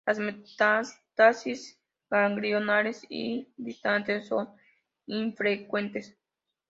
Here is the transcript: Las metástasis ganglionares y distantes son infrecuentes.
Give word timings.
Las 0.03 0.17
metástasis 0.17 1.79
ganglionares 2.09 3.05
y 3.07 3.53
distantes 3.55 4.25
son 4.29 4.49
infrecuentes. 5.05 6.17